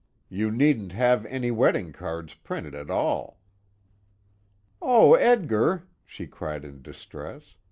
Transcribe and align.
You 0.29 0.49
needn't 0.49 0.93
have 0.93 1.27
any 1.27 1.51
wedding 1.51 1.93
cards 1.93 2.33
printed 2.33 2.73
at 2.73 2.89
all." 2.89 3.39
"Oh 4.81 5.13
Edgar!" 5.13 5.83
she 6.03 6.25
cried 6.25 6.65
in 6.65 6.81
distress. 6.81 7.55